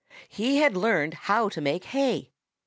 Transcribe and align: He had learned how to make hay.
He 0.27 0.57
had 0.57 0.75
learned 0.75 1.13
how 1.13 1.47
to 1.49 1.61
make 1.61 1.83
hay. 1.83 2.31